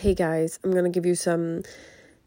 Hey 0.00 0.14
guys, 0.14 0.58
I'm 0.64 0.70
going 0.70 0.84
to 0.84 0.90
give 0.90 1.04
you 1.04 1.14
some 1.14 1.62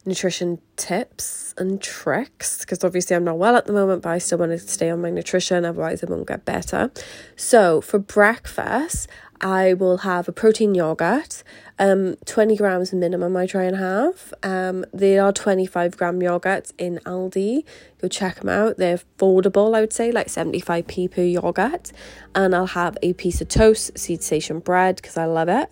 nutrition 0.06 0.60
tips 0.76 1.56
and 1.58 1.82
tricks 1.82 2.60
because 2.60 2.84
obviously 2.84 3.16
I'm 3.16 3.24
not 3.24 3.40
well 3.40 3.56
at 3.56 3.66
the 3.66 3.74
moment, 3.74 4.04
but 4.04 4.12
I 4.12 4.20
still 4.20 4.38
want 4.38 4.52
to 4.52 4.60
stay 4.60 4.92
on 4.92 5.02
my 5.02 5.10
nutrition, 5.10 5.66
otherwise, 5.66 6.04
I 6.04 6.08
won't 6.08 6.28
get 6.28 6.46
better. 6.46 6.92
So, 7.36 7.82
for 7.82 7.98
breakfast, 7.98 9.08
I 9.42 9.74
will 9.74 9.98
have 9.98 10.28
a 10.28 10.32
protein 10.32 10.76
yogurt, 10.76 11.44
um, 11.80 12.16
20 12.28 12.56
grams 12.58 12.94
minimum. 12.94 13.36
I 13.36 13.48
try 13.48 13.64
and 13.64 13.78
have. 13.78 14.36
Um, 14.44 14.86
they 14.94 15.18
are 15.18 15.34
25 15.34 15.98
gram 15.98 16.20
yogurts 16.20 16.74
in 16.78 17.00
Aldi. 17.08 17.66
Go 18.00 18.08
check 18.08 18.36
them 18.36 18.50
out. 18.50 18.78
They're 18.78 19.00
affordable, 19.00 19.76
I 19.76 19.82
would 19.82 19.94
say, 19.94 20.12
like 20.12 20.28
75p 20.28 21.10
per 21.10 21.24
yogurt. 21.24 21.92
And 22.36 22.54
I'll 22.54 22.68
have 22.68 23.00
a 23.02 23.14
piece 23.14 23.42
of 23.42 23.48
toast, 23.48 23.98
Seed 23.98 24.22
Sensation 24.22 24.60
bread, 24.60 24.98
because 24.98 25.18
I 25.18 25.26
love 25.26 25.50
it. 25.50 25.72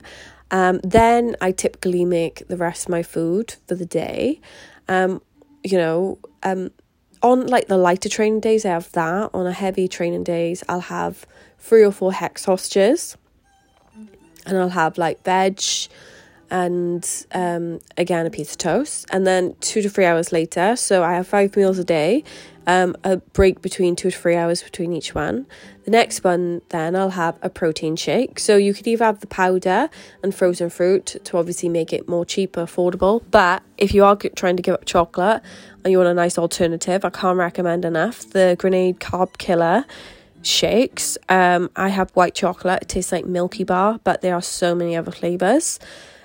Um, 0.51 0.79
then 0.83 1.35
I 1.41 1.51
typically 1.51 2.05
make 2.05 2.47
the 2.47 2.57
rest 2.57 2.85
of 2.85 2.89
my 2.89 3.03
food 3.03 3.55
for 3.67 3.75
the 3.75 3.85
day. 3.85 4.41
Um, 4.87 5.21
you 5.63 5.77
know, 5.77 6.19
um, 6.43 6.71
on 7.23 7.47
like 7.47 7.67
the 7.67 7.77
lighter 7.77 8.09
training 8.09 8.41
days, 8.41 8.65
I 8.65 8.69
have 8.69 8.91
that. 8.91 9.29
On 9.33 9.47
a 9.47 9.53
heavy 9.53 9.87
training 9.87 10.23
days, 10.23 10.63
I'll 10.67 10.81
have 10.81 11.25
three 11.57 11.83
or 11.83 11.91
four 11.91 12.11
Heck's 12.13 12.43
sausages, 12.43 13.15
and 14.45 14.57
I'll 14.57 14.69
have 14.69 14.97
like 14.97 15.23
veg, 15.23 15.61
and 16.49 17.07
um, 17.31 17.79
again 17.97 18.25
a 18.25 18.29
piece 18.29 18.51
of 18.51 18.57
toast, 18.57 19.05
and 19.11 19.25
then 19.25 19.55
two 19.61 19.81
to 19.81 19.89
three 19.89 20.05
hours 20.05 20.31
later. 20.31 20.75
So 20.75 21.03
I 21.03 21.13
have 21.13 21.27
five 21.27 21.55
meals 21.55 21.79
a 21.79 21.85
day 21.85 22.23
um, 22.67 22.95
a 23.03 23.17
break 23.17 23.61
between 23.61 23.95
two 23.95 24.11
to 24.11 24.17
three 24.17 24.35
hours 24.35 24.61
between 24.61 24.93
each 24.93 25.15
one. 25.15 25.47
The 25.85 25.91
next 25.91 26.23
one, 26.23 26.61
then 26.69 26.95
I'll 26.95 27.11
have 27.11 27.39
a 27.41 27.49
protein 27.49 27.95
shake. 27.95 28.39
So 28.39 28.55
you 28.57 28.73
could 28.73 28.87
either 28.87 29.05
have 29.05 29.19
the 29.19 29.27
powder 29.27 29.89
and 30.21 30.33
frozen 30.33 30.69
fruit 30.69 31.17
to 31.23 31.37
obviously 31.37 31.69
make 31.69 31.91
it 31.91 32.07
more 32.07 32.25
cheaper, 32.25 32.63
affordable. 32.63 33.23
But 33.31 33.63
if 33.77 33.93
you 33.93 34.03
are 34.05 34.15
trying 34.15 34.57
to 34.57 34.63
give 34.63 34.75
up 34.75 34.85
chocolate 34.85 35.41
and 35.83 35.91
you 35.91 35.97
want 35.97 36.09
a 36.09 36.13
nice 36.13 36.37
alternative, 36.37 37.03
I 37.03 37.09
can't 37.09 37.37
recommend 37.37 37.85
enough 37.85 38.29
the 38.29 38.55
Grenade 38.59 38.99
Carb 38.99 39.37
Killer 39.37 39.85
shakes. 40.43 41.17
Um, 41.29 41.69
I 41.75 41.89
have 41.89 42.11
white 42.11 42.35
chocolate. 42.35 42.83
It 42.83 42.89
tastes 42.89 43.11
like 43.11 43.25
Milky 43.25 43.63
Bar, 43.63 43.99
but 44.03 44.21
there 44.21 44.35
are 44.35 44.41
so 44.41 44.75
many 44.75 44.95
other 44.95 45.11
flavors. 45.11 45.79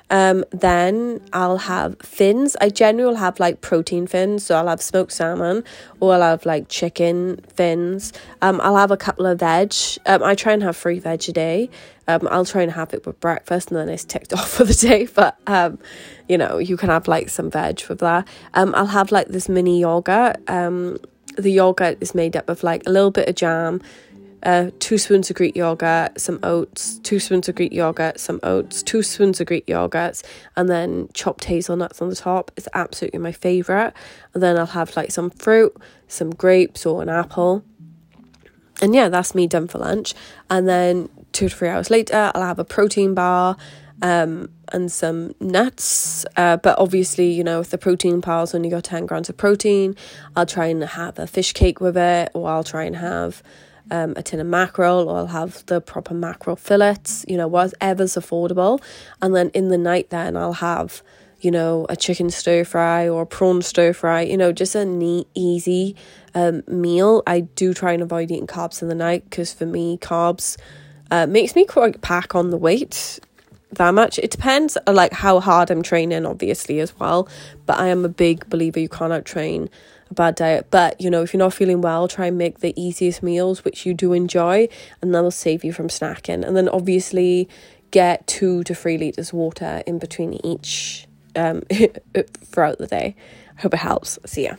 Um, 0.08 0.44
then 0.50 1.20
I'll 1.32 1.58
have 1.58 1.96
fins. 2.00 2.56
I 2.60 2.68
generally 2.68 3.06
will 3.06 3.16
have 3.16 3.40
like 3.40 3.60
protein 3.60 4.06
fins, 4.06 4.44
so 4.44 4.56
I'll 4.56 4.68
have 4.68 4.80
smoked 4.80 5.12
salmon 5.12 5.64
or 6.00 6.14
I'll 6.14 6.22
have 6.22 6.46
like 6.46 6.68
chicken 6.68 7.40
fins. 7.54 8.12
Um, 8.40 8.60
I'll 8.62 8.76
have 8.76 8.90
a 8.90 8.96
couple 8.96 9.26
of 9.26 9.40
veg. 9.40 9.74
Um, 10.06 10.22
I 10.22 10.34
try 10.34 10.52
and 10.52 10.62
have 10.62 10.76
three 10.76 10.98
veg 10.98 11.28
a 11.28 11.32
day. 11.32 11.70
Um, 12.08 12.28
I'll 12.30 12.44
try 12.44 12.62
and 12.62 12.70
have 12.70 12.94
it 12.94 13.04
with 13.04 13.18
breakfast 13.18 13.70
and 13.70 13.78
then 13.78 13.88
it's 13.88 14.04
ticked 14.04 14.32
off 14.32 14.50
for 14.50 14.64
the 14.64 14.74
day. 14.74 15.06
But 15.06 15.38
um, 15.46 15.78
you 16.28 16.38
know, 16.38 16.58
you 16.58 16.76
can 16.76 16.88
have 16.88 17.08
like 17.08 17.28
some 17.28 17.50
veg 17.50 17.82
with 17.88 17.98
that. 17.98 18.28
Um, 18.54 18.74
I'll 18.76 18.86
have 18.86 19.10
like 19.10 19.28
this 19.28 19.48
mini 19.48 19.80
yogurt. 19.80 20.36
Um, 20.48 20.98
the 21.36 21.50
yogurt 21.50 21.98
is 22.00 22.14
made 22.14 22.36
up 22.36 22.48
of 22.48 22.62
like 22.62 22.82
a 22.86 22.90
little 22.90 23.10
bit 23.10 23.28
of 23.28 23.34
jam, 23.34 23.82
uh, 24.42 24.70
two 24.78 24.98
spoons 24.98 25.30
of 25.30 25.36
Greek 25.36 25.56
yogurt, 25.56 26.20
some 26.20 26.38
oats, 26.42 26.98
two 27.00 27.18
spoons 27.18 27.48
of 27.48 27.54
Greek 27.54 27.72
yogurt, 27.72 28.20
some 28.20 28.40
oats, 28.42 28.82
two 28.82 29.02
spoons 29.02 29.40
of 29.40 29.46
Greek 29.46 29.66
yogurts, 29.66 30.24
and 30.56 30.68
then 30.68 31.08
chopped 31.14 31.44
hazelnuts 31.44 32.00
on 32.02 32.08
the 32.08 32.16
top. 32.16 32.50
It's 32.56 32.68
absolutely 32.74 33.18
my 33.18 33.32
favourite. 33.32 33.92
And 34.34 34.42
then 34.42 34.56
I'll 34.56 34.66
have 34.66 34.96
like 34.96 35.10
some 35.10 35.30
fruit, 35.30 35.76
some 36.08 36.30
grapes 36.30 36.86
or 36.86 37.02
an 37.02 37.08
apple. 37.08 37.64
And 38.80 38.94
yeah, 38.94 39.08
that's 39.08 39.34
me 39.34 39.46
done 39.46 39.68
for 39.68 39.78
lunch. 39.78 40.14
And 40.50 40.68
then 40.68 41.08
two 41.32 41.48
to 41.48 41.56
three 41.56 41.68
hours 41.68 41.90
later, 41.90 42.30
I'll 42.34 42.42
have 42.42 42.58
a 42.58 42.64
protein 42.64 43.14
bar 43.14 43.56
um, 44.02 44.50
and 44.72 44.90
some 44.92 45.34
nuts. 45.40 46.24
Uh, 46.36 46.56
but 46.58 46.78
obviously, 46.78 47.30
you 47.30 47.44
know, 47.44 47.60
if 47.60 47.70
the 47.70 47.78
protein 47.78 48.20
bar's 48.20 48.54
only 48.54 48.68
got 48.68 48.84
10 48.84 49.06
grams 49.06 49.28
of 49.28 49.36
protein, 49.36 49.96
I'll 50.34 50.46
try 50.46 50.66
and 50.66 50.82
have 50.82 51.18
a 51.18 51.26
fish 51.26 51.52
cake 51.52 51.80
with 51.80 51.96
it, 51.96 52.30
or 52.34 52.48
I'll 52.48 52.64
try 52.64 52.84
and 52.84 52.96
have 52.96 53.42
um, 53.90 54.14
a 54.16 54.22
tin 54.22 54.40
of 54.40 54.46
mackerel 54.46 55.08
or 55.08 55.18
I'll 55.18 55.26
have 55.26 55.64
the 55.66 55.80
proper 55.80 56.14
mackerel 56.14 56.56
fillets, 56.56 57.24
you 57.28 57.36
know, 57.36 57.48
whatever's 57.48 58.14
affordable. 58.14 58.82
And 59.22 59.34
then 59.34 59.50
in 59.50 59.68
the 59.68 59.78
night, 59.78 60.10
then 60.10 60.36
I'll 60.36 60.54
have, 60.54 61.02
you 61.40 61.50
know, 61.50 61.86
a 61.88 61.96
chicken 61.96 62.30
stir 62.30 62.64
fry 62.64 63.08
or 63.08 63.22
a 63.22 63.26
prawn 63.26 63.62
stir 63.62 63.92
fry, 63.92 64.22
you 64.22 64.36
know, 64.36 64.52
just 64.52 64.74
a 64.74 64.84
neat, 64.84 65.28
easy 65.34 65.96
um, 66.34 66.62
meal. 66.66 67.22
I 67.26 67.40
do 67.40 67.72
try 67.74 67.92
and 67.92 68.02
avoid 68.02 68.30
eating 68.30 68.46
carbs 68.46 68.82
in 68.82 68.88
the 68.88 68.94
night 68.94 69.24
because 69.24 69.52
for 69.52 69.66
me, 69.66 69.98
carbs 69.98 70.56
uh, 71.10 71.26
makes 71.26 71.54
me 71.54 71.64
quite 71.64 72.00
pack 72.00 72.34
on 72.34 72.50
the 72.50 72.58
weight 72.58 73.20
that 73.76 73.94
much. 73.94 74.18
It 74.18 74.30
depends 74.30 74.76
uh, 74.86 74.92
like 74.92 75.12
how 75.12 75.40
hard 75.40 75.70
I'm 75.70 75.82
training, 75.82 76.26
obviously, 76.26 76.80
as 76.80 76.98
well. 76.98 77.28
But 77.64 77.78
I 77.78 77.88
am 77.88 78.04
a 78.04 78.08
big 78.08 78.48
believer 78.48 78.80
you 78.80 78.88
cannot 78.88 79.24
train 79.24 79.70
a 80.10 80.14
bad 80.14 80.34
diet. 80.36 80.68
But 80.70 81.00
you 81.00 81.10
know, 81.10 81.22
if 81.22 81.32
you're 81.32 81.38
not 81.38 81.54
feeling 81.54 81.80
well, 81.80 82.08
try 82.08 82.26
and 82.26 82.38
make 82.38 82.60
the 82.60 82.74
easiest 82.80 83.22
meals 83.22 83.64
which 83.64 83.86
you 83.86 83.94
do 83.94 84.12
enjoy, 84.12 84.68
and 85.00 85.14
that 85.14 85.22
will 85.22 85.30
save 85.30 85.64
you 85.64 85.72
from 85.72 85.88
snacking. 85.88 86.46
And 86.46 86.56
then 86.56 86.68
obviously 86.68 87.48
get 87.90 88.26
two 88.26 88.64
to 88.64 88.74
three 88.74 88.98
liters 88.98 89.32
water 89.32 89.82
in 89.86 89.98
between 89.98 90.34
each 90.44 91.06
um 91.34 91.62
throughout 92.44 92.78
the 92.78 92.86
day. 92.86 93.14
I 93.56 93.60
hope 93.62 93.74
it 93.74 93.78
helps. 93.78 94.18
See 94.26 94.44
ya. 94.44 94.56